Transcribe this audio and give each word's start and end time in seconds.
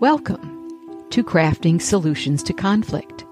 Welcome 0.00 1.06
to 1.10 1.22
Crafting 1.22 1.78
Solutions 1.78 2.42
to 2.44 2.54
Conflict, 2.54 3.26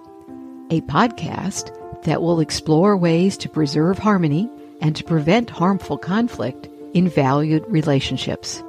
a 0.68 0.82
podcast 0.82 1.74
that 2.02 2.20
will 2.20 2.40
explore 2.40 2.94
ways 2.94 3.38
to 3.38 3.48
preserve 3.48 3.96
harmony 3.96 4.50
and 4.82 4.94
to 4.94 5.02
prevent 5.02 5.48
harmful 5.48 5.96
conflict 5.96 6.68
in 6.92 7.08
valued 7.08 7.64
relationships, 7.68 8.62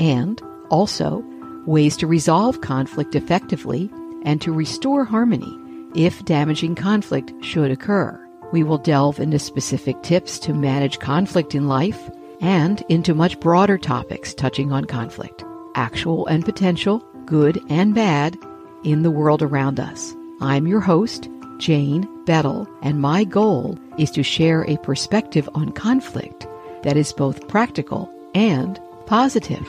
and 0.00 0.42
also 0.68 1.22
ways 1.64 1.96
to 1.98 2.08
resolve 2.08 2.60
conflict 2.60 3.14
effectively 3.14 3.88
and 4.24 4.42
to 4.42 4.52
restore 4.52 5.04
harmony 5.04 5.56
if 5.94 6.24
damaging 6.24 6.74
conflict 6.74 7.32
should 7.44 7.70
occur. 7.70 8.20
We 8.50 8.64
will 8.64 8.78
delve 8.78 9.20
into 9.20 9.38
specific 9.38 10.02
tips 10.02 10.40
to 10.40 10.54
manage 10.54 10.98
conflict 10.98 11.54
in 11.54 11.68
life 11.68 12.10
and 12.40 12.82
into 12.88 13.14
much 13.14 13.38
broader 13.38 13.78
topics 13.78 14.34
touching 14.34 14.72
on 14.72 14.86
conflict, 14.86 15.44
actual 15.76 16.26
and 16.26 16.44
potential, 16.44 17.08
good 17.26 17.60
and 17.68 17.94
bad, 17.94 18.36
in 18.84 19.02
the 19.02 19.10
world 19.10 19.42
around 19.42 19.80
us. 19.80 20.14
I'm 20.40 20.66
your 20.66 20.80
host, 20.80 21.28
Jane 21.58 22.06
Bettel, 22.26 22.68
and 22.82 23.00
my 23.00 23.24
goal 23.24 23.78
is 23.98 24.10
to 24.12 24.22
share 24.22 24.62
a 24.64 24.76
perspective 24.78 25.48
on 25.54 25.72
conflict 25.72 26.46
that 26.82 26.96
is 26.96 27.12
both 27.12 27.48
practical 27.48 28.12
and 28.34 28.80
positive. 29.06 29.66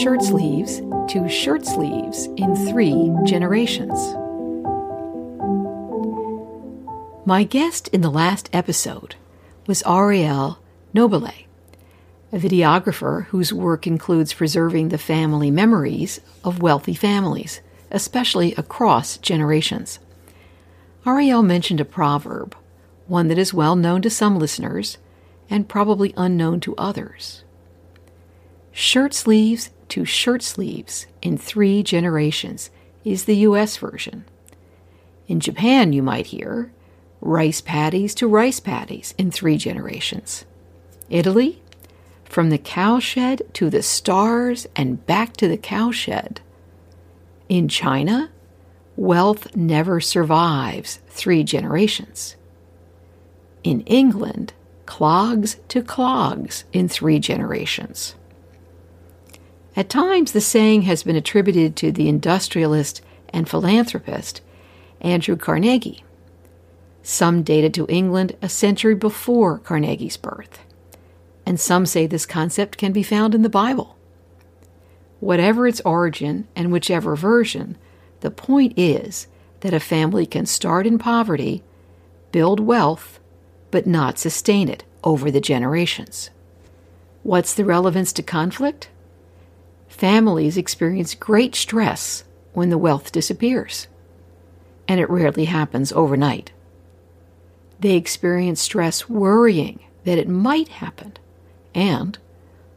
Shirt 0.00 0.22
sleeves 0.22 0.80
to 1.08 1.28
shirt 1.28 1.66
sleeves 1.66 2.26
in 2.36 2.54
three 2.68 3.10
generations. 3.24 3.98
My 7.26 7.44
guest 7.44 7.88
in 7.88 8.00
the 8.00 8.10
last 8.10 8.48
episode 8.52 9.16
was 9.66 9.82
Ariel 9.86 10.58
Nobile, 10.94 11.30
a 12.32 12.38
videographer 12.38 13.26
whose 13.26 13.52
work 13.52 13.86
includes 13.86 14.34
preserving 14.34 14.88
the 14.88 14.98
family 14.98 15.50
memories 15.50 16.20
of 16.44 16.60
wealthy 16.60 16.94
families, 16.94 17.60
especially 17.90 18.54
across 18.54 19.16
generations. 19.18 19.98
Ariel 21.06 21.42
mentioned 21.42 21.80
a 21.80 21.86
proverb, 21.86 22.54
one 23.06 23.28
that 23.28 23.38
is 23.38 23.54
well 23.54 23.76
known 23.76 24.02
to 24.02 24.10
some 24.10 24.38
listeners 24.38 24.98
and 25.48 25.68
probably 25.68 26.12
unknown 26.16 26.60
to 26.60 26.76
others. 26.76 27.44
Shirt 28.72 29.14
sleeves 29.14 29.70
to 29.88 30.04
shirt 30.04 30.42
sleeves 30.42 31.06
in 31.22 31.38
three 31.38 31.82
generations 31.82 32.70
is 33.04 33.24
the 33.24 33.36
US 33.36 33.78
version. 33.78 34.24
In 35.26 35.40
Japan, 35.40 35.92
you 35.92 36.02
might 36.02 36.26
hear 36.26 36.72
rice 37.20 37.60
paddies 37.60 38.14
to 38.16 38.28
rice 38.28 38.60
paddies 38.60 39.14
in 39.16 39.30
three 39.30 39.56
generations. 39.56 40.44
Italy, 41.08 41.62
from 42.28 42.50
the 42.50 42.58
cowshed 42.58 43.42
to 43.54 43.70
the 43.70 43.82
stars 43.82 44.66
and 44.76 45.04
back 45.06 45.36
to 45.36 45.48
the 45.48 45.56
cowshed. 45.56 46.40
In 47.48 47.68
China, 47.68 48.30
wealth 48.96 49.56
never 49.56 50.00
survives 50.00 51.00
three 51.08 51.42
generations. 51.42 52.36
In 53.64 53.80
England, 53.82 54.52
clogs 54.86 55.56
to 55.68 55.82
clogs 55.82 56.64
in 56.72 56.88
three 56.88 57.18
generations. 57.18 58.14
At 59.76 59.88
times, 59.88 60.32
the 60.32 60.40
saying 60.40 60.82
has 60.82 61.02
been 61.02 61.16
attributed 61.16 61.76
to 61.76 61.92
the 61.92 62.08
industrialist 62.08 63.00
and 63.30 63.48
philanthropist 63.48 64.40
Andrew 65.00 65.36
Carnegie. 65.36 66.02
Some 67.02 67.42
date 67.42 67.64
it 67.64 67.74
to 67.74 67.86
England 67.88 68.36
a 68.42 68.48
century 68.48 68.94
before 68.94 69.58
Carnegie's 69.58 70.16
birth, 70.16 70.64
and 71.48 71.58
some 71.58 71.86
say 71.86 72.06
this 72.06 72.26
concept 72.26 72.76
can 72.76 72.92
be 72.92 73.02
found 73.02 73.34
in 73.34 73.40
the 73.40 73.48
Bible. 73.48 73.96
Whatever 75.18 75.66
its 75.66 75.80
origin 75.80 76.46
and 76.54 76.70
whichever 76.70 77.16
version, 77.16 77.78
the 78.20 78.30
point 78.30 78.74
is 78.76 79.28
that 79.60 79.72
a 79.72 79.80
family 79.80 80.26
can 80.26 80.44
start 80.44 80.86
in 80.86 80.98
poverty, 80.98 81.62
build 82.32 82.60
wealth, 82.60 83.18
but 83.70 83.86
not 83.86 84.18
sustain 84.18 84.68
it 84.68 84.84
over 85.02 85.30
the 85.30 85.40
generations. 85.40 86.28
What's 87.22 87.54
the 87.54 87.64
relevance 87.64 88.12
to 88.12 88.22
conflict? 88.22 88.90
families 89.88 90.58
experience 90.58 91.14
great 91.14 91.54
stress 91.54 92.24
when 92.52 92.68
the 92.68 92.76
wealth 92.76 93.10
disappears, 93.10 93.88
and 94.86 95.00
it 95.00 95.08
rarely 95.08 95.46
happens 95.46 95.92
overnight. 95.92 96.52
They 97.80 97.94
experience 97.94 98.60
stress 98.60 99.08
worrying 99.08 99.80
that 100.04 100.18
it 100.18 100.28
might 100.28 100.68
happen, 100.68 101.14
and, 101.74 102.18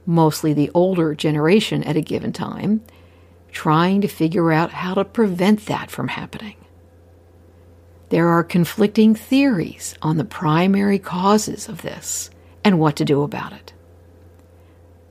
mostly 0.06 0.54
the 0.54 0.72
older 0.74 1.16
generation 1.16 1.84
at 1.84 1.98
a 1.98 2.02
given 2.02 2.34
time, 2.34 2.82
trying 3.52 4.02
to 4.02 4.08
figure 4.08 4.52
out 4.52 4.72
how 4.72 4.94
to 4.94 5.06
prevent 5.06 5.66
that 5.66 5.92
from 5.92 6.10
happening. 6.10 6.56
There 8.10 8.28
are 8.28 8.44
conflicting 8.44 9.16
theories 9.16 9.96
on 10.02 10.18
the 10.18 10.26
primary 10.26 11.00
causes 11.00 11.70
of 11.70 11.82
this 11.82 12.30
and 12.64 12.80
what 12.80 12.96
to 12.98 13.06
do 13.06 13.22
about 13.22 13.54
it. 13.54 13.74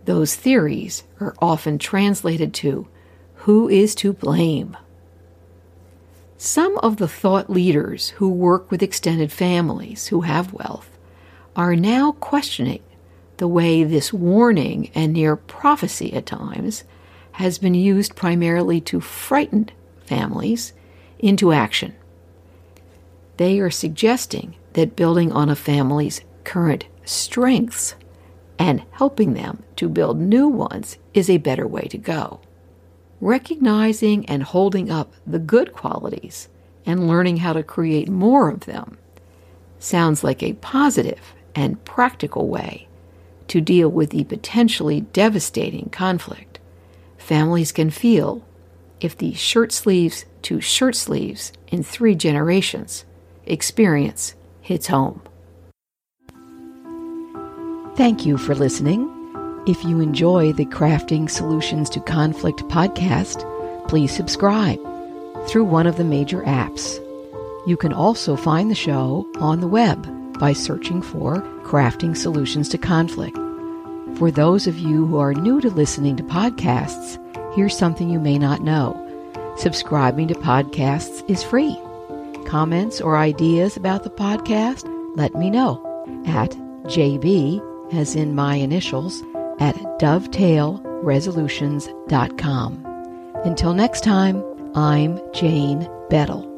Those 0.05 0.35
theories 0.35 1.05
are 1.19 1.35
often 1.41 1.79
translated 1.79 2.53
to 2.55 2.89
who 3.35 3.69
is 3.69 3.95
to 3.97 4.13
blame. 4.13 4.77
Some 6.37 6.79
of 6.79 6.97
the 6.97 7.09
thought 7.09 7.51
leaders 7.51 8.11
who 8.11 8.31
work 8.31 8.71
with 8.71 8.83
extended 8.83 9.33
families 9.33 10.09
who 10.09 10.23
have 10.23 10.53
wealth 10.53 10.99
are 11.57 11.77
now 11.77 12.13
questioning 12.13 12.83
the 13.41 13.49
way 13.49 13.83
this 13.83 14.13
warning 14.13 14.91
and 14.95 15.15
near 15.15 15.35
prophecy 15.35 16.13
at 16.13 16.27
times 16.27 16.85
has 17.33 17.57
been 17.57 17.73
used 17.73 18.15
primarily 18.15 18.83
to 18.83 19.01
frighten 19.01 19.71
families 20.05 20.75
into 21.19 21.51
action. 21.51 21.95
They 23.39 23.59
are 23.59 23.71
suggesting 23.71 24.57
that 24.75 24.95
building 24.95 25.33
on 25.33 25.49
a 25.49 25.57
family's 25.57 26.21
current 26.45 26.85
strengths 27.07 27.95
and 28.59 28.83
helping 28.91 29.33
them 29.33 29.63
to 29.77 29.89
build 29.89 30.21
new 30.21 30.47
ones 30.47 30.99
is 31.15 31.31
a 31.31 31.39
better 31.39 31.67
way 31.67 31.85
to 31.85 31.97
go. 31.97 32.41
Recognizing 33.23 34.27
and 34.27 34.43
holding 34.43 34.91
up 34.91 35.15
the 35.27 35.39
good 35.39 35.73
qualities 35.73 36.51
and 36.85 37.09
learning 37.09 37.39
how 37.39 37.55
to 37.55 37.63
create 37.63 38.11
more 38.11 38.51
of 38.51 38.67
them 38.67 38.99
sounds 39.79 40.23
like 40.23 40.43
a 40.43 40.53
positive 40.53 41.33
and 41.55 41.83
practical 41.87 42.47
way 42.47 42.87
to 43.51 43.61
deal 43.61 43.89
with 43.89 44.11
the 44.11 44.25
potentially 44.25 45.03
devastating 45.13 45.89
conflict 45.91 46.51
families 47.31 47.71
can 47.71 47.91
feel 47.91 48.45
if 49.01 49.17
the 49.17 49.33
shirt 49.35 49.71
sleeves 49.71 50.25
to 50.43 50.61
shirt 50.61 50.97
sleeves 50.97 51.53
in 51.69 51.81
three 51.81 52.15
generations 52.17 53.05
experience 53.47 54.35
hits 54.61 54.89
home. 54.89 55.23
Thank 57.95 58.27
you 58.27 58.37
for 58.37 58.57
listening. 58.57 59.09
If 59.65 59.85
you 59.85 60.01
enjoy 60.01 60.53
the 60.53 60.65
Crafting 60.65 61.31
Solutions 61.31 61.89
to 61.91 62.01
Conflict 62.01 62.61
podcast, 62.65 63.47
please 63.87 64.11
subscribe 64.11 64.81
through 65.47 65.65
one 65.65 65.87
of 65.87 65.99
the 65.99 66.05
major 66.05 66.43
apps. 66.43 66.99
You 67.65 67.77
can 67.77 67.93
also 67.93 68.35
find 68.35 68.71
the 68.71 68.75
show 68.75 69.25
on 69.37 69.61
the 69.61 69.69
web 69.69 69.99
by 70.41 70.53
searching 70.53 71.01
for 71.01 71.43
Crafting 71.63 72.17
Solutions 72.17 72.69
to 72.71 72.79
Conflict. 72.79 73.40
For 74.17 74.31
those 74.31 74.67
of 74.67 74.79
you 74.79 75.07
who 75.07 75.19
are 75.19 75.35
new 75.35 75.61
to 75.61 75.69
listening 75.71 76.17
to 76.17 76.23
podcasts, 76.23 77.19
here's 77.55 77.77
something 77.77 78.09
you 78.11 78.21
may 78.21 78.39
not 78.39 78.63
know. 78.63 78.97
Subscribing 79.57 80.29
to 80.29 80.35
podcasts 80.35 81.29
is 81.29 81.43
free. 81.43 81.77
Comments 82.47 83.01
or 83.01 83.17
ideas 83.17 83.77
about 83.77 84.05
the 84.05 84.11
podcast, 84.11 84.87
let 85.17 85.35
me 85.35 85.51
know 85.51 85.85
at 86.27 86.51
jb 86.85 87.61
as 87.93 88.15
in 88.15 88.35
my 88.35 88.55
initials, 88.55 89.23
at 89.59 89.75
dovetailresolutions.com. 89.99 92.87
Until 93.45 93.75
next 93.75 94.05
time, 94.05 94.45
I'm 94.75 95.21
Jane 95.33 95.89
Bettel. 96.11 96.50